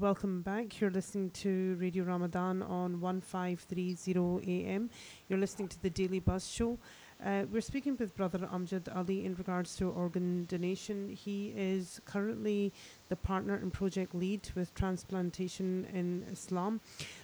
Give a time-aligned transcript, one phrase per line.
[0.00, 0.80] welcome back.
[0.80, 4.90] You're listening to Radio Ramadan on 1530 AM.
[5.28, 6.78] You're listening to the Daily Buzz Show.
[7.24, 11.08] Uh, we're speaking with Brother Amjad Ali in regards to organ donation.
[11.10, 12.72] He is currently
[13.08, 16.80] the partner and project lead with transplantation in Islam.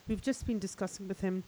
[0.07, 1.43] We've just been discussing with him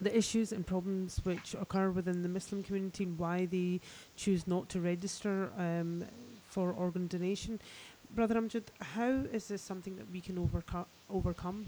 [0.00, 3.80] the issues and problems which occur within the Muslim community and why they
[4.16, 6.04] choose not to register um,
[6.52, 7.58] for organ donation.
[8.14, 11.64] Brother Amjad, how is this something that we can overco- overcome?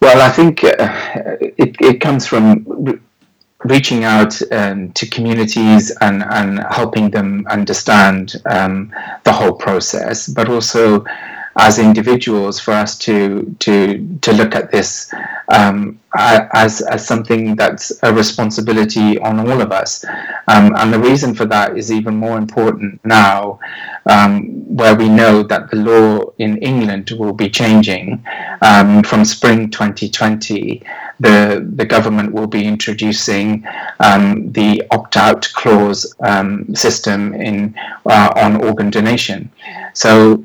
[0.00, 0.74] Well, I think uh,
[1.40, 3.00] it, it comes from re-
[3.64, 8.92] reaching out um, to communities and, and helping them understand um,
[9.24, 11.04] the whole process, but also
[11.56, 15.12] as individuals for us to to to look at this
[15.48, 20.04] um, as as something that's a responsibility on all of us,
[20.48, 23.58] um, and the reason for that is even more important now,
[24.06, 24.42] um,
[24.76, 28.24] where we know that the law in England will be changing
[28.62, 30.82] um, from spring 2020.
[31.20, 33.66] The the government will be introducing
[34.00, 36.14] um, the opt-out clause
[36.74, 37.74] system in
[38.06, 39.50] uh, on organ donation.
[39.94, 40.44] So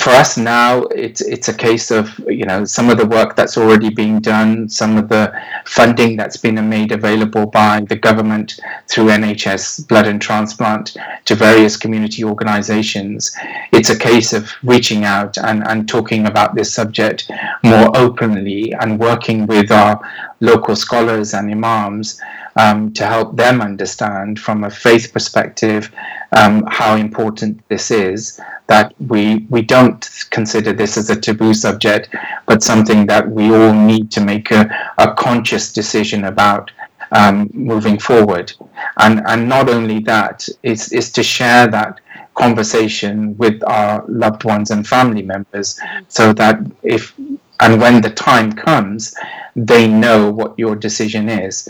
[0.00, 3.58] for us now, it's it's a case of you know some of the work that's
[3.58, 5.32] already being done, some of the
[5.66, 11.76] funding that's been made available by the government through NHS Blood and Transplant to various
[11.76, 13.36] community organisations.
[13.72, 17.30] It's a case of reaching out and, and talking about this subject
[17.62, 20.00] more openly and working with our
[20.40, 22.20] local scholars and imams
[22.56, 25.90] um, to help them understand from a faith perspective
[26.36, 28.40] um, how important this is.
[28.66, 32.14] That we we don't consider this as a taboo subject,
[32.46, 36.70] but something that we all need to make a, a conscious decision about
[37.12, 38.52] um, moving forward.
[38.98, 42.00] And and not only that, is is to share that
[42.34, 47.12] conversation with our loved ones and family members, so that if
[47.60, 49.14] and when the time comes,
[49.54, 51.68] they know what your decision is.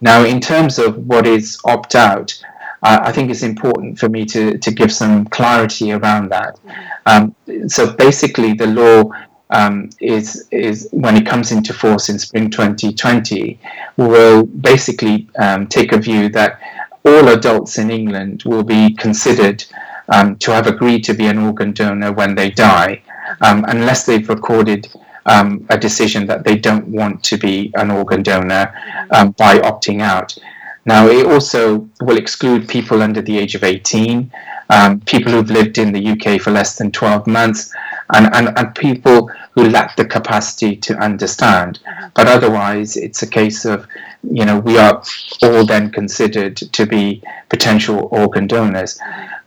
[0.00, 2.42] Now, in terms of what is opt out,
[2.82, 6.58] uh, I think it's important for me to, to give some clarity around that.
[7.06, 7.34] Um,
[7.68, 9.10] so basically, the law
[9.50, 13.60] um, is is when it comes into force in spring 2020,
[13.96, 16.58] will basically um, take a view that
[17.04, 19.64] all adults in England will be considered
[20.08, 23.02] um, to have agreed to be an organ donor when they die,
[23.40, 24.88] um, unless they've recorded
[25.26, 28.74] um, a decision that they don't want to be an organ donor
[29.10, 30.36] um, by opting out.
[30.84, 34.32] Now, it also will exclude people under the age of 18,
[34.68, 37.72] um, people who've lived in the UK for less than 12 months,
[38.14, 41.78] and, and, and people who lack the capacity to understand.
[42.14, 43.86] But otherwise, it's a case of,
[44.22, 45.02] you know, we are
[45.42, 48.98] all then considered to be potential organ donors.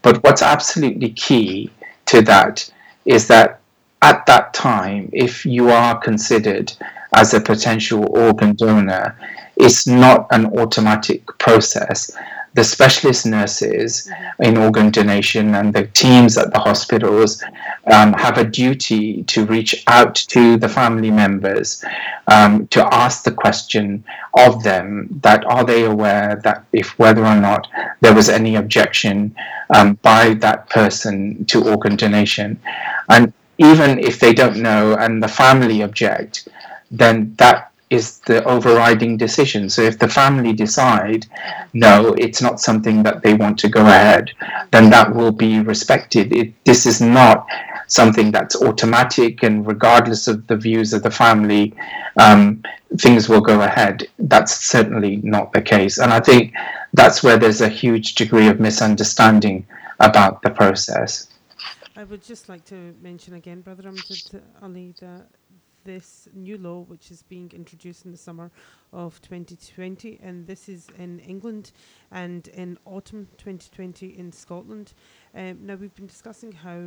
[0.04, 1.72] But what's absolutely key
[2.06, 2.72] to that
[3.06, 3.60] is that
[4.06, 6.72] at that time, if you are considered
[7.16, 9.18] as a potential organ donor,
[9.58, 12.12] it's not an automatic process.
[12.54, 17.44] The specialist nurses in organ donation and the teams at the hospitals
[17.92, 21.84] um, have a duty to reach out to the family members
[22.28, 24.04] um, to ask the question
[24.38, 27.68] of them that are they aware that if whether or not
[28.02, 29.36] there was any objection
[29.76, 32.60] um, by that person to organ donation.
[33.10, 36.48] And even if they don't know and the family object,
[36.92, 39.70] then that is the overriding decision.
[39.70, 41.26] So if the family decide,
[41.74, 44.32] no, it's not something that they want to go ahead,
[44.72, 46.34] then that will be respected.
[46.34, 47.48] It, this is not
[47.88, 51.74] something that's automatic and regardless of the views of the family,
[52.18, 52.64] um,
[52.98, 54.08] things will go ahead.
[54.18, 56.00] That's certainly not the case.
[56.00, 56.54] And I think
[56.94, 59.68] that's where there's a huge degree of misunderstanding
[60.00, 61.28] about the process.
[61.98, 65.28] I would just like to mention again, Brother Amjad Ali, that
[65.86, 68.52] this new law, which is being introduced in the summer
[68.92, 71.72] of 2020, and this is in England
[72.12, 74.94] and in autumn 2020 in Scotland.
[75.34, 76.82] Um, now, we've been discussing how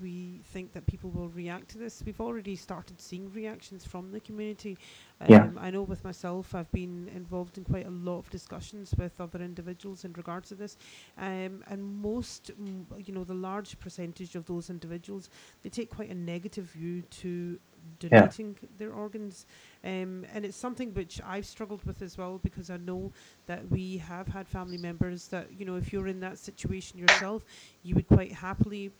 [0.00, 2.02] we think that people will react to this.
[2.04, 4.78] We've already started seeing reactions from the community.
[5.20, 5.48] Um, yeah.
[5.58, 9.40] I know with myself, I've been involved in quite a lot of discussions with other
[9.40, 10.76] individuals in regards to this,
[11.18, 15.30] um, and most, mm, you know, the large percentage of those individuals,
[15.62, 17.58] they take quite a negative view to
[17.98, 18.68] donating yeah.
[18.78, 19.46] their organs.
[19.84, 23.12] Um, and it's something which I've struggled with as well because I know
[23.46, 27.44] that we have had family members that, you know, if you're in that situation yourself,
[27.82, 28.90] you would quite happily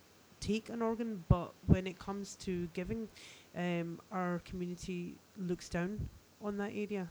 [0.41, 3.09] take an organ, but when it comes to giving,
[3.57, 6.09] um, our community looks down
[6.43, 7.09] on that area.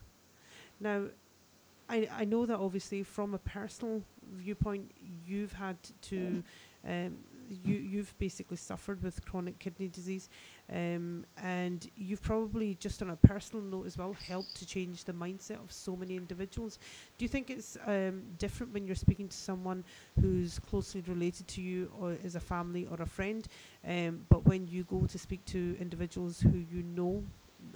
[0.79, 1.05] Now,
[1.89, 4.01] I, I know that obviously from a personal
[4.33, 4.91] viewpoint,
[5.25, 6.43] you've had to
[6.87, 7.17] um,
[7.63, 10.29] you you've basically suffered with chronic kidney disease,
[10.71, 15.13] um, and you've probably just on a personal note as well helped to change the
[15.13, 16.79] mindset of so many individuals.
[17.17, 19.83] Do you think it's um, different when you're speaking to someone
[20.19, 23.47] who's closely related to you, or is a family or a friend,
[23.87, 27.23] um, but when you go to speak to individuals who you know,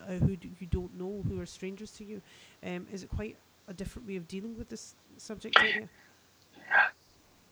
[0.07, 2.21] uh, who d- you don't know, who are strangers to you,
[2.65, 3.35] um, is it quite
[3.67, 5.87] a different way of dealing with this subject area?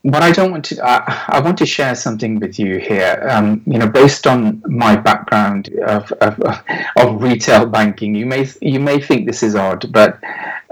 [0.07, 3.27] What I don't want to, I, I want to share something with you here.
[3.29, 6.39] Um, you know, based on my background of, of,
[6.95, 10.17] of retail banking, you may you may think this is odd, but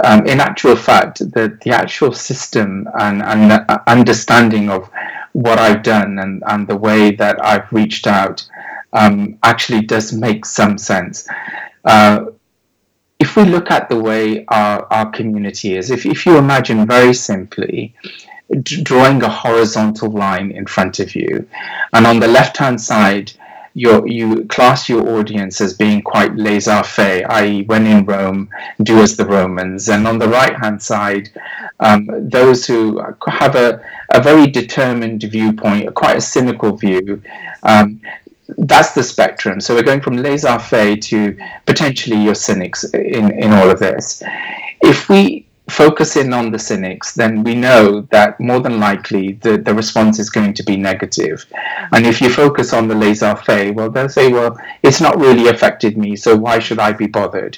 [0.01, 4.89] um, in actual fact, the the actual system and and understanding of
[5.33, 8.47] what I've done and and the way that I've reached out
[8.93, 11.27] um, actually does make some sense.
[11.83, 12.27] Uh,
[13.19, 17.13] if we look at the way our, our community is, if, if you imagine very
[17.13, 17.93] simply
[18.61, 21.47] drawing a horizontal line in front of you,
[21.93, 23.31] and on the left hand side,
[23.73, 28.49] you you class your audience as being quite laissez-faire, i.e., when in Rome,
[28.83, 31.29] do as the Romans, and on the right hand side,
[31.81, 33.83] um, those who have a,
[34.13, 37.21] a very determined viewpoint, quite a cynical view,
[37.63, 37.99] um,
[38.59, 39.59] that's the spectrum.
[39.59, 44.23] So we're going from laissez-faire to potentially your cynics in, in all of this.
[44.81, 49.57] If we focus in on the cynics, then we know that more than likely the,
[49.57, 51.45] the response is going to be negative.
[51.91, 55.97] And if you focus on the laissez-faire, well, they'll say, well, it's not really affected
[55.97, 57.57] me, so why should I be bothered?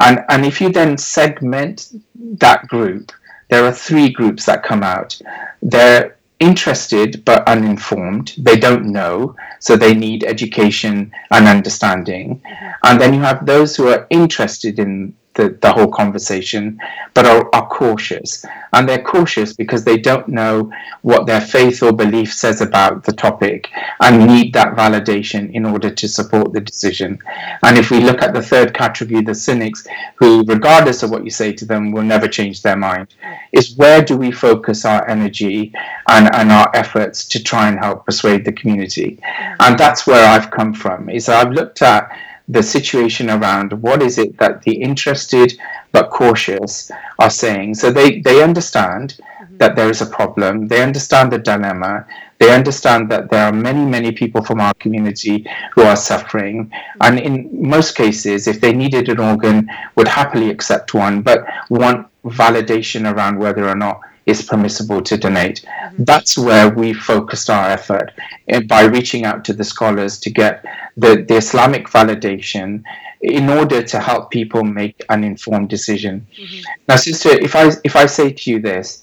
[0.00, 1.92] And, and if you then segment
[2.38, 3.12] that group,
[3.50, 5.20] there are three groups that come out.
[5.62, 8.34] They're interested but uninformed.
[8.38, 12.42] They don't know, so they need education and understanding.
[12.84, 16.78] And then you have those who are interested in the, the whole conversation,
[17.14, 18.44] but are, are cautious.
[18.74, 20.70] And they're cautious because they don't know
[21.02, 23.70] what their faith or belief says about the topic
[24.00, 27.18] and need that validation in order to support the decision.
[27.62, 29.86] And if we look at the third category, the cynics,
[30.16, 33.14] who, regardless of what you say to them, will never change their mind,
[33.52, 35.72] is where do we focus our energy
[36.08, 39.20] and, and our efforts to try and help persuade the community?
[39.60, 42.10] And that's where I've come from, is I've looked at
[42.48, 45.58] the situation around what is it that the interested
[45.92, 47.74] but cautious are saying.
[47.74, 49.58] So they, they understand mm-hmm.
[49.58, 52.06] that there is a problem, they understand the dilemma,
[52.38, 56.66] they understand that there are many, many people from our community who are suffering.
[56.66, 56.98] Mm-hmm.
[57.02, 62.06] And in most cases, if they needed an organ, would happily accept one, but want
[62.24, 65.64] validation around whether or not is permissible to donate.
[65.64, 66.04] Mm-hmm.
[66.04, 68.12] That's where we focused our effort
[68.48, 70.64] eh, by reaching out to the scholars to get
[70.96, 72.82] the, the Islamic validation
[73.20, 76.26] in order to help people make an informed decision.
[76.38, 76.60] Mm-hmm.
[76.88, 79.02] Now, sister, if I if I say to you this,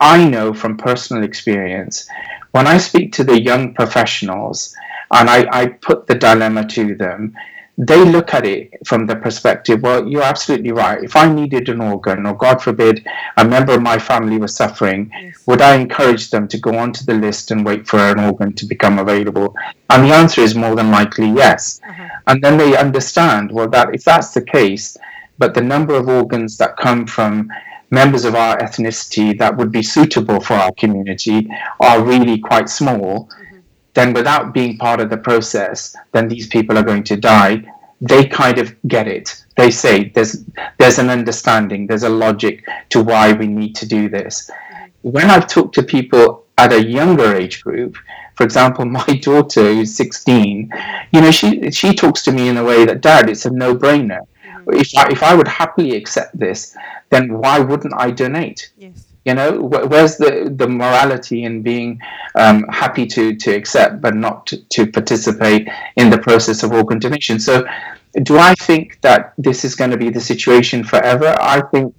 [0.00, 2.08] I know from personal experience
[2.56, 4.74] when I speak to the young professionals
[5.12, 7.36] and I, I put the dilemma to them,
[7.78, 11.02] they look at it from the perspective, well, you're absolutely right.
[11.02, 13.06] If I needed an organ, or God forbid,
[13.36, 15.42] a member of my family was suffering, yes.
[15.46, 18.66] would I encourage them to go onto the list and wait for an organ to
[18.66, 19.54] become available?
[19.90, 21.80] And the answer is more than likely yes.
[21.86, 22.08] Uh-huh.
[22.26, 24.96] And then they understand, well, that if that's the case,
[25.38, 27.50] but the number of organs that come from
[27.90, 31.48] members of our ethnicity that would be suitable for our community
[31.80, 33.28] are really quite small.
[33.96, 37.64] Then without being part of the process, then these people are going to die.
[38.02, 39.42] They kind of get it.
[39.56, 40.44] They say there's
[40.78, 44.50] there's an understanding, there's a logic to why we need to do this.
[45.00, 47.96] When I've talked to people at a younger age group,
[48.34, 50.70] for example, my daughter who's 16,
[51.12, 54.20] you know, she she talks to me in a way that, Dad, it's a no-brainer.
[54.20, 54.74] Mm-hmm.
[54.74, 56.76] If I, if I would happily accept this,
[57.08, 58.72] then why wouldn't I donate?
[58.76, 59.05] Yes.
[59.26, 62.00] You know, where's the, the morality in being
[62.36, 67.00] um, happy to, to accept but not to, to participate in the process of organ
[67.00, 67.40] donation?
[67.40, 67.66] So,
[68.22, 71.36] do I think that this is going to be the situation forever?
[71.40, 71.92] I think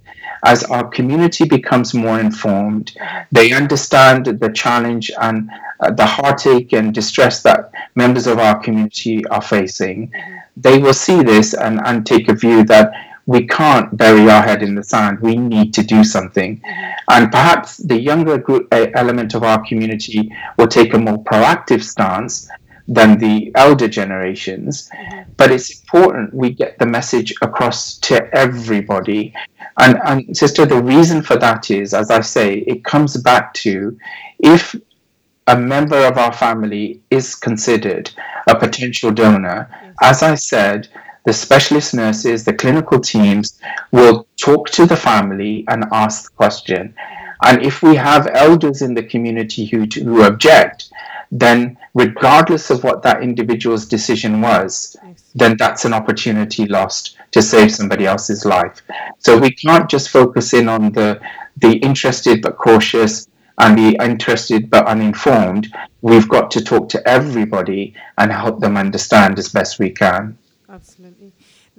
[0.44, 2.96] as our community becomes more informed,
[3.30, 9.24] they understand the challenge and uh, the heartache and distress that members of our community
[9.26, 10.10] are facing.
[10.56, 12.92] They will see this and, and take a view that
[13.28, 15.20] we can't bury our head in the sand.
[15.20, 16.62] We need to do something.
[17.10, 21.82] And perhaps the younger group, uh, element of our community will take a more proactive
[21.82, 22.48] stance
[22.88, 24.90] than the elder generations.
[25.36, 29.34] But it's important we get the message across to everybody.
[29.78, 33.98] And, and sister, the reason for that is, as I say, it comes back to
[34.38, 34.74] if
[35.48, 38.10] a member of our family is considered
[38.46, 39.68] a potential donor,
[40.00, 40.88] as I said,
[41.28, 43.60] the specialist nurses, the clinical teams
[43.92, 46.94] will talk to the family and ask the question.
[47.42, 50.90] And if we have elders in the community who, who object,
[51.30, 54.96] then regardless of what that individual's decision was,
[55.34, 58.80] then that's an opportunity lost to save somebody else's life.
[59.18, 61.20] So we can't just focus in on the
[61.58, 65.64] the interested but cautious and the interested but uninformed.
[66.00, 70.38] We've got to talk to everybody and help them understand as best we can.
[70.70, 71.17] Absolutely.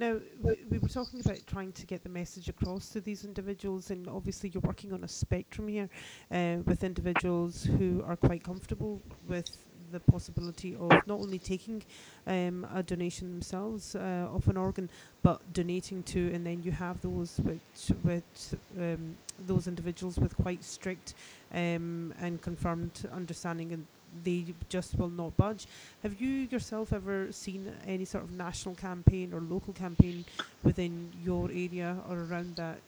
[0.00, 3.90] Now, we, we were talking about trying to get the message across to these individuals,
[3.90, 5.90] and obviously, you're working on a spectrum here
[6.32, 9.58] uh, with individuals who are quite comfortable with
[9.92, 11.82] the possibility of not only taking
[12.26, 14.88] um, a donation themselves uh, of an organ,
[15.22, 19.14] but donating to, and then you have those which, which um,
[19.46, 21.12] those individuals with quite strict
[21.52, 23.84] um, and confirmed understanding and
[24.24, 25.66] they just will not budge.
[26.02, 30.24] Have you yourself ever seen any sort of national campaign or local campaign
[30.62, 32.78] within your area or around that?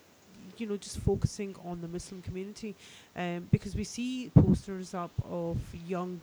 [0.57, 2.75] You know, just focusing on the Muslim community,
[3.15, 6.19] um, because we see posters up of young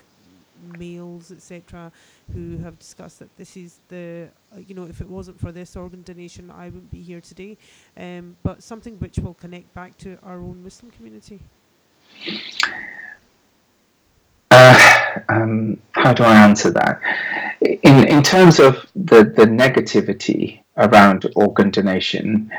[0.79, 1.91] males, etc.,
[2.33, 5.77] who have discussed that this is the, uh, you know, if it wasn't for this
[5.77, 7.57] organ donation, I wouldn't be here today.
[7.97, 11.41] Um, but something which will connect back to our own Muslim community.
[15.31, 17.01] Um, how do I answer that?
[17.61, 22.51] In in terms of the the negativity around organ donation,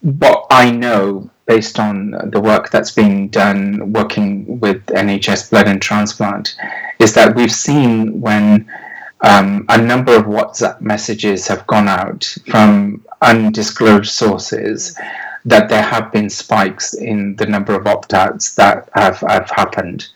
[0.00, 5.80] what I know based on the work that's being done working with NHS Blood and
[5.80, 6.56] Transplant
[6.98, 8.68] is that we've seen when
[9.22, 14.96] um, a number of WhatsApp messages have gone out from undisclosed sources
[15.46, 20.08] that there have been spikes in the number of opt-outs that have, have happened.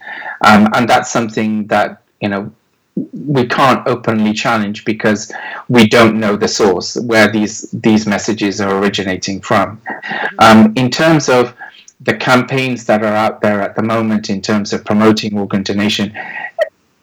[0.45, 2.53] Um, and that's something that, you know,
[3.13, 5.33] we can't openly challenge because
[5.69, 9.81] we don't know the source where these these messages are originating from.
[10.41, 11.55] Um, in terms of
[12.01, 16.13] the campaigns that are out there at the moment in terms of promoting organ donation,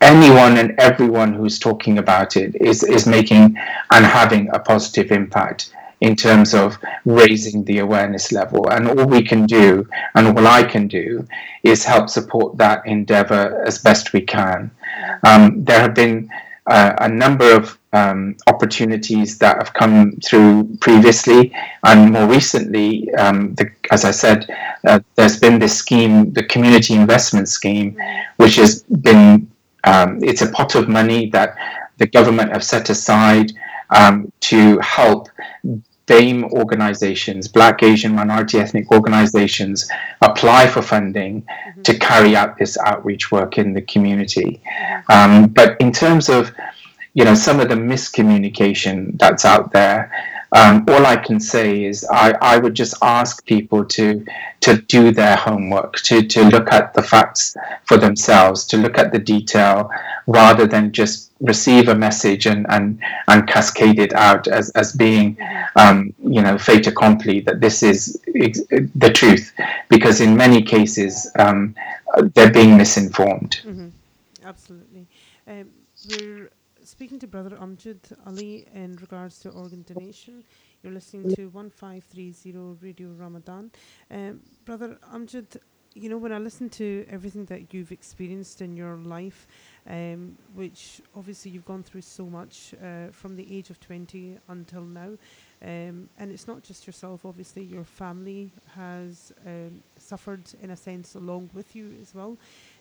[0.02, 3.58] anyone and everyone who's talking about it is is making
[3.92, 8.70] and having a positive impact in terms of raising the awareness level.
[8.70, 11.28] And all we can do, and all I can do,
[11.64, 14.72] is help support that endeavor as best we can.
[15.24, 16.30] Um, there have been
[16.68, 23.56] uh, a number of um, opportunities that have come through previously, and more recently, um,
[23.56, 24.46] the, as I said,
[24.86, 27.98] uh, there's been this scheme, the Community Investment Scheme,
[28.36, 29.50] which has been
[29.84, 31.56] um, it's a pot of money that
[31.98, 33.54] the government have set aside
[33.90, 35.30] um, to help
[36.08, 39.90] BAME organizations, Black, Asian, minority ethnic organizations,
[40.22, 41.82] apply for funding mm-hmm.
[41.84, 44.62] to carry out this outreach work in the community.
[45.10, 46.52] Um, but in terms of,
[47.14, 50.12] you know, some of the miscommunication that's out there,
[50.52, 54.26] um, all I can say is I, I would just ask people to
[54.60, 59.12] to do their homework, to, to look at the facts for themselves, to look at
[59.12, 59.90] the detail,
[60.26, 65.38] rather than just receive a message and, and, and cascade it out as, as being,
[65.76, 68.62] um, you know, fait accompli, that this is ex-
[68.96, 69.54] the truth.
[69.90, 71.76] Because in many cases, um,
[72.34, 73.62] they're being misinformed.
[73.64, 73.90] Mm-hmm.
[74.44, 75.06] Absolutely.
[75.48, 75.70] Um,
[76.10, 76.50] we're
[76.98, 80.44] speaking to Brother Amjad Ali in regards to organ donation.
[80.82, 83.70] You're listening to 1530 Radio Ramadan.
[84.10, 85.58] Um, Brother Amjad,
[85.94, 89.46] you know, when I listen to everything that you've experienced in your life,
[89.88, 94.82] um, which obviously you've gone through so much uh, from the age of 20 until
[94.82, 95.12] now,
[95.62, 101.14] um, and it's not just yourself, obviously, your family has um, suffered in a sense
[101.14, 102.40] along with you as well.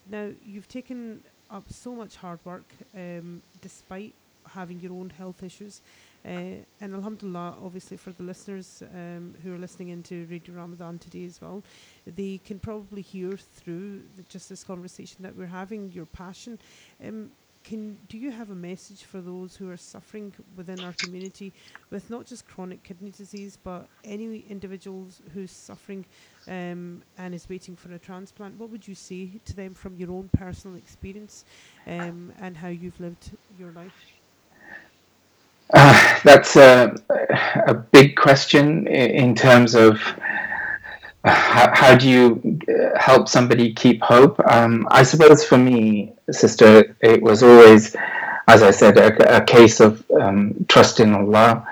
[0.09, 1.21] Now, you've taken
[1.51, 4.15] up so much hard work um, despite
[4.49, 5.83] having your own health issues.
[6.25, 11.25] Uh, and Alhamdulillah, obviously, for the listeners um, who are listening into Radio Ramadan today
[11.25, 11.63] as well,
[12.05, 16.59] they can probably hear through the, just this conversation that we're having your passion.
[17.05, 17.31] Um,
[17.67, 21.53] can do you have a message for those who are suffering within our community
[21.91, 26.07] with not just chronic kidney disease, but any individuals who's suffering
[26.47, 28.57] um, and is waiting for a transplant?
[28.57, 31.45] What would you say to them from your own personal experience
[31.89, 34.13] um, and how you've lived your life?
[35.75, 36.95] Uh, that's a,
[37.67, 40.01] a big question in terms of
[41.25, 42.56] how, how do you
[42.99, 44.39] help somebody keep hope?
[44.51, 47.95] Um, I suppose for me, sister, it was always,
[48.49, 51.67] as I said, a, a case of um, trust in Allah.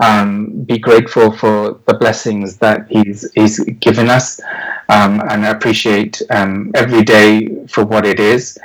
[0.00, 4.40] Um, be grateful for the blessings that He's He's given us,
[4.88, 8.58] um, and appreciate um, every day for what it is.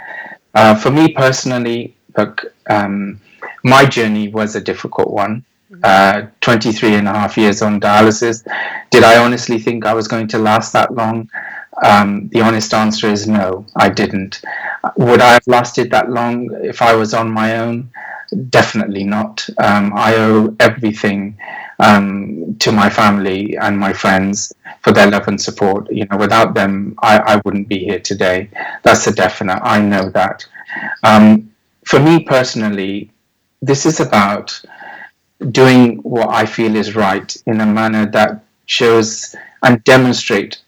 [0.53, 3.19] Uh, for me personally, look, um,
[3.63, 5.43] my journey was a difficult one.
[5.83, 8.47] Uh, 23 and a half years on dialysis.
[8.91, 11.29] Did I honestly think I was going to last that long?
[11.83, 14.41] Um, the honest answer is no, I didn't.
[14.97, 17.91] Would I have lasted that long if I was on my own?
[18.49, 19.47] Definitely not.
[19.57, 21.37] Um, I owe everything
[21.79, 25.91] um, to my family and my friends for their love and support.
[25.91, 28.49] You know, without them, I, I wouldn't be here today.
[28.83, 29.59] That's a definite.
[29.61, 30.45] I know that.
[31.03, 31.51] Um,
[31.85, 33.11] for me personally,
[33.61, 34.59] this is about
[35.51, 40.59] doing what I feel is right in a manner that shows and demonstrate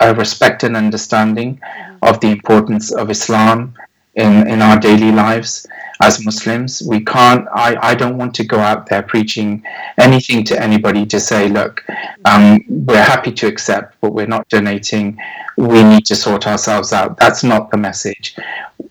[0.00, 1.60] a respect and understanding
[2.02, 3.74] of the importance of Islam
[4.14, 5.66] in, in our daily lives
[6.02, 6.82] as Muslims.
[6.86, 9.62] We can't, I, I don't want to go out there preaching
[9.98, 11.84] anything to anybody to say, look,
[12.24, 15.18] um, we're happy to accept, but we're not donating.
[15.56, 17.16] We need to sort ourselves out.
[17.18, 18.36] That's not the message.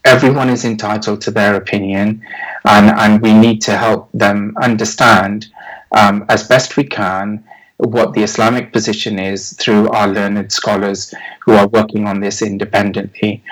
[0.05, 2.24] Everyone is entitled to their opinion,
[2.65, 5.48] and, and we need to help them understand
[5.91, 7.43] um, as best we can
[7.81, 11.13] what the Islamic position is through our learned scholars
[11.45, 13.43] who are working on this independently.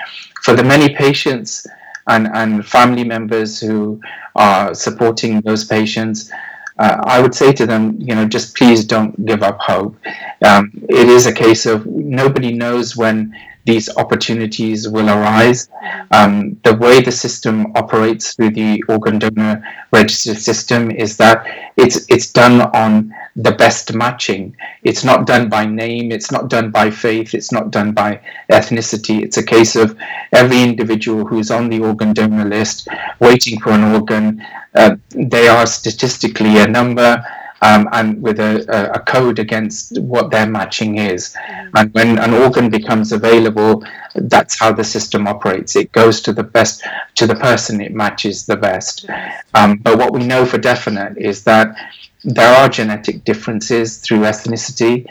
[0.42, 1.66] For the many patients
[2.08, 4.00] and, and family members who
[4.36, 6.30] are supporting those patients,
[6.78, 9.96] uh, I would say to them, you know, just please don't give up hope.
[10.44, 13.34] Um, it is a case of nobody knows when
[13.64, 15.68] these opportunities will arise.
[16.10, 22.06] Um, the way the system operates through the organ donor register system is that it's
[22.08, 24.56] it's done on the best matching.
[24.82, 26.10] It's not done by name.
[26.12, 27.34] It's not done by faith.
[27.34, 29.22] It's not done by ethnicity.
[29.22, 29.96] It's a case of
[30.32, 32.88] every individual who's on the organ donor list
[33.20, 34.44] waiting for an organ.
[34.74, 37.24] Uh, they are statistically a number
[37.62, 41.36] um, and with a, a, code against what their matching is.
[41.74, 45.76] And when an organ becomes available, that's how the system operates.
[45.76, 46.82] It goes to the best,
[47.16, 49.06] to the person it matches the best.
[49.54, 51.76] Um, but what we know for definite is that
[52.24, 55.06] there are genetic differences through ethnicity.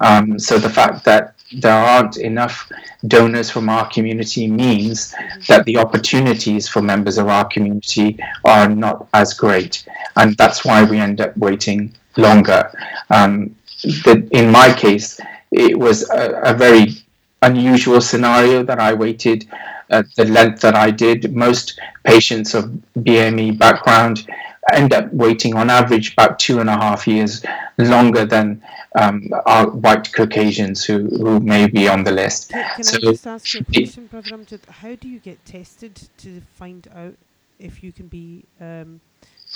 [0.00, 2.70] Um, so the fact that there aren't enough
[3.06, 5.14] donors from our community means
[5.48, 9.86] that the opportunities for members of our community are not as great.
[10.16, 12.70] And that's why we end up waiting longer.
[13.10, 16.94] Um, the, in my case, it was a, a, very
[17.42, 19.48] unusual scenario that I waited
[19.90, 21.34] uh, the length that I did.
[21.34, 22.64] Most patients of
[22.96, 24.26] BME background
[24.72, 27.44] end up waiting on average about two and a half years
[27.78, 28.62] longer than
[28.96, 32.50] um, our white Caucasians who, who may be on the list.
[32.50, 34.64] Can, so I just ask you a question, Brother Amjad?
[34.68, 37.14] How do you get tested to find out
[37.58, 39.00] if you can be, um,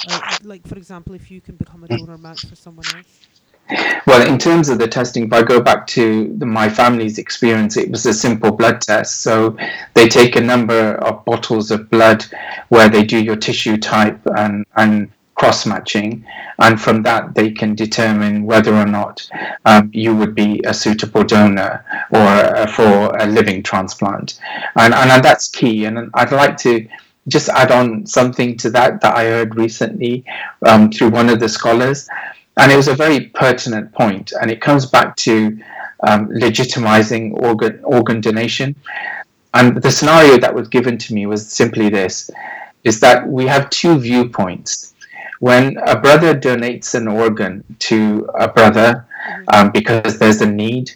[0.08, 3.06] uh, like for example, if you can become a donor match for someone else?
[4.06, 7.76] Well, in terms of the testing, if I go back to the, my family's experience,
[7.76, 9.22] it was a simple blood test.
[9.22, 9.56] So
[9.94, 12.24] they take a number of bottles of blood
[12.68, 16.24] where they do your tissue type and, and cross matching,
[16.60, 19.28] and from that they can determine whether or not
[19.66, 24.40] um, you would be a suitable donor or uh, for a living transplant,
[24.76, 25.84] and, and that's key.
[25.84, 26.88] And I'd like to
[27.28, 30.24] just add on something to that that I heard recently
[30.64, 32.08] um, through one of the scholars,
[32.56, 35.58] and it was a very pertinent point, and it comes back to
[36.06, 38.74] um, legitimizing organ organ donation.
[39.54, 42.30] And the scenario that was given to me was simply this:
[42.84, 44.94] is that we have two viewpoints
[45.40, 49.06] when a brother donates an organ to a brother
[49.52, 50.90] um, because there's a need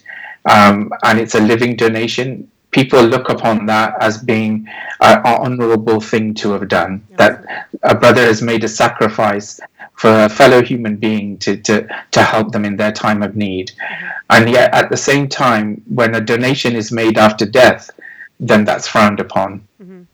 [0.49, 4.67] um, and it's a living donation, people look upon that as being
[5.01, 7.05] an honorable thing to have done.
[7.17, 9.59] That a brother has made a sacrifice
[10.01, 13.71] for a fellow human being to, to, to help them in their time of need.
[13.71, 14.07] Mm-hmm.
[14.31, 17.91] And yet, at the same time, when a donation is made after death,
[18.39, 19.67] then that's frowned upon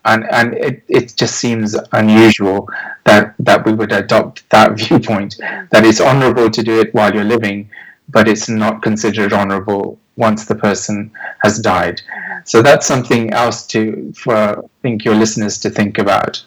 [0.08, 2.67] and and it, it just seems unusual
[3.04, 5.36] that that we would adopt that viewpoint
[5.71, 7.69] that it's honorable to do it while you're living
[8.10, 11.12] but it's not considered honorable once the person
[11.43, 12.02] has died
[12.45, 16.43] so that's something else to for I think your listeners to think about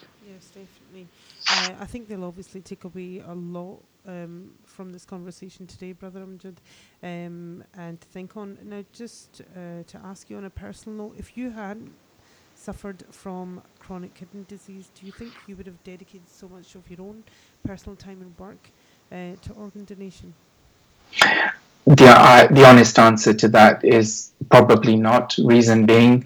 [1.51, 6.21] uh, I think they'll obviously take away a lot um, from this conversation today, Brother
[6.21, 6.57] Amjad,
[7.03, 8.57] um, and to think on.
[8.63, 11.93] Now, just uh, to ask you on a personal note, if you hadn't
[12.55, 16.89] suffered from chronic kidney disease, do you think you would have dedicated so much of
[16.89, 17.23] your own
[17.63, 18.69] personal time and work
[19.11, 20.33] uh, to organ donation?
[21.85, 25.35] The, uh, the honest answer to that is probably not.
[25.43, 26.25] Reason being,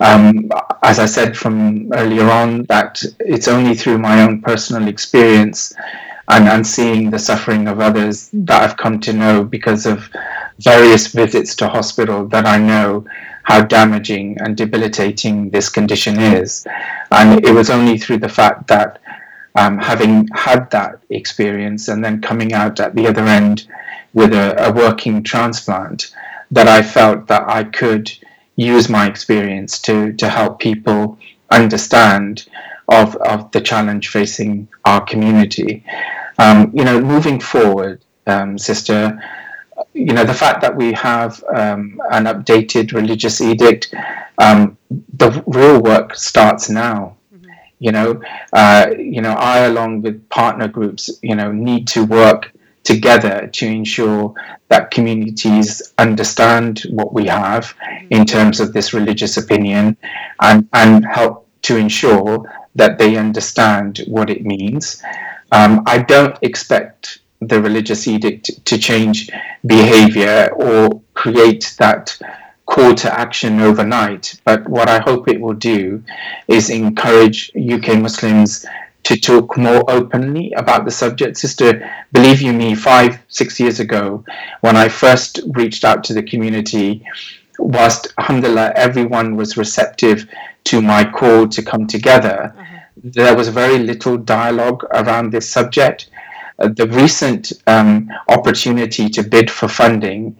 [0.00, 0.50] um,
[0.82, 5.72] as I said from earlier on, that it's only through my own personal experience
[6.28, 10.08] and, and seeing the suffering of others that I've come to know because of
[10.58, 13.04] various visits to hospital that I know
[13.42, 16.66] how damaging and debilitating this condition is.
[17.10, 19.00] And it was only through the fact that
[19.56, 23.68] um, having had that experience and then coming out at the other end
[24.14, 26.14] with a, a working transplant
[26.50, 28.10] that I felt that I could
[28.56, 31.18] use my experience to to help people
[31.50, 32.46] understand
[32.88, 35.84] of of the challenge facing our community.
[36.38, 39.20] Um, you know, moving forward, um, sister,
[39.92, 43.94] you know, the fact that we have um, an updated religious edict,
[44.38, 47.16] um, the real work starts now.
[47.34, 47.50] Mm-hmm.
[47.78, 48.20] You know,
[48.52, 52.52] uh, you know, I along with partner groups, you know, need to work
[52.84, 54.34] together to ensure
[54.68, 58.06] that communities understand what we have mm-hmm.
[58.10, 59.96] in terms of this religious opinion
[60.40, 62.44] and, and help to ensure
[62.74, 65.02] that they understand what it means.
[65.52, 69.30] Um, I don't expect the religious edict to change
[69.66, 72.16] behavior or create that
[72.66, 74.40] call to action overnight.
[74.44, 76.02] But what I hope it will do
[76.48, 78.66] is encourage UK Muslims
[79.04, 81.36] to talk more openly about the subject.
[81.36, 84.24] Sister, believe you me, five, six years ago,
[84.62, 87.04] when I first reached out to the community,
[87.58, 90.28] whilst alhamdulillah everyone was receptive
[90.64, 92.78] to my call to come together, uh-huh.
[92.96, 96.08] there was very little dialogue around this subject.
[96.58, 100.36] Uh, the recent um, opportunity to bid for funding,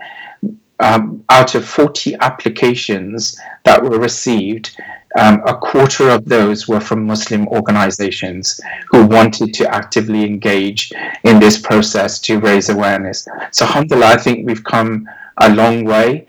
[0.80, 4.76] um, out of 40 applications that were received,
[5.18, 11.38] um, a quarter of those were from Muslim organizations who wanted to actively engage in
[11.38, 13.28] this process to raise awareness.
[13.52, 16.26] So, alhamdulillah, I think we've come a long way.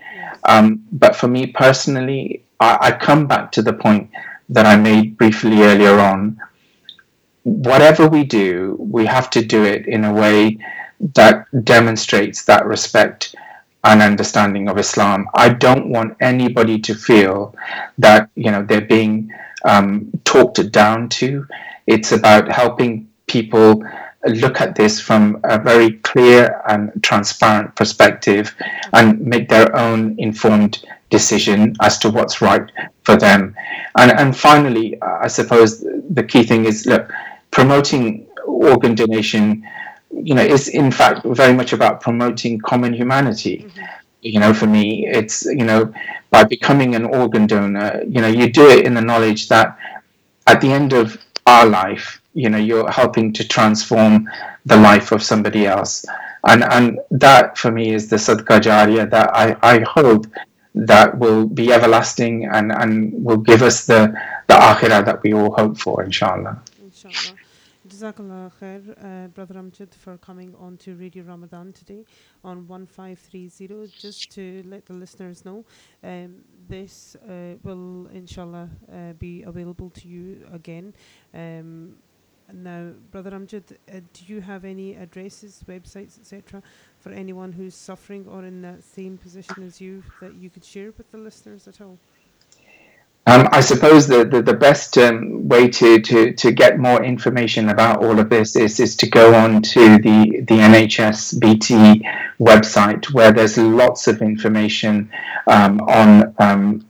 [0.48, 4.10] Um, but for me personally, I, I come back to the point
[4.50, 6.40] that I made briefly earlier on.
[7.42, 10.58] Whatever we do, we have to do it in a way
[11.14, 13.34] that demonstrates that respect
[13.86, 15.28] and understanding of Islam.
[15.34, 17.54] I don't want anybody to feel
[17.98, 19.30] that you know they're being
[19.64, 21.46] um, talked down to.
[21.86, 23.84] It's about helping people
[24.26, 28.54] look at this from a very clear and transparent perspective
[28.92, 32.70] and make their own informed decision as to what's right
[33.04, 33.54] for them.
[33.96, 37.12] And, and finally, I suppose the key thing is look,
[37.52, 39.66] promoting organ donation,
[40.22, 43.66] you know, is in fact very much about promoting common humanity.
[43.66, 43.84] Mm-hmm.
[44.22, 45.92] You know, for me, it's, you know,
[46.30, 49.78] by becoming an organ donor, you know, you do it in the knowledge that
[50.46, 54.28] at the end of our life, you know you're helping to transform
[54.66, 56.04] the life of somebody else
[56.48, 60.26] and and that for me is the jariyah that I, I hope
[60.74, 64.00] that will be everlasting and and will give us the
[64.48, 67.38] the akhirah that we all hope for inshallah inshallah
[67.96, 72.04] Jazakallah khair, uh, Brother Amjad, for coming on to Radio Ramadan today
[72.44, 73.90] on 1530.
[73.98, 75.64] Just to let the listeners know,
[76.04, 80.92] um, this uh, will inshallah uh, be available to you again.
[81.32, 81.96] Um,
[82.52, 86.62] now, Brother Amjad, uh, do you have any addresses, websites, etc.,
[87.00, 90.92] for anyone who's suffering or in that same position as you that you could share
[90.98, 91.98] with the listeners at all?
[93.28, 97.70] Um, I suppose the, the, the best um, way to, to, to get more information
[97.70, 102.06] about all of this is, is to go on to the, the NHS BT
[102.38, 105.10] website where there's lots of information
[105.48, 106.86] um, on um,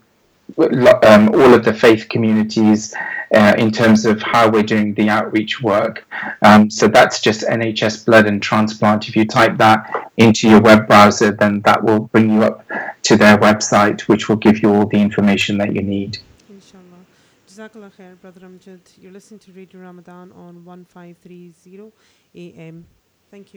[0.58, 2.94] um, all of the faith communities
[3.34, 6.06] uh, in terms of how we're doing the outreach work.
[6.42, 9.08] Um, so that's just NHS Blood and Transplant.
[9.08, 12.66] If you type that into your web browser, then that will bring you up
[13.02, 16.18] to their website, which will give you all the information that you need.
[17.56, 18.80] Jazakallah khair, Brother Amjad.
[19.00, 21.90] You're listening to Radio Ramadan on 1530
[22.34, 22.86] AM.
[23.30, 23.54] Thank you.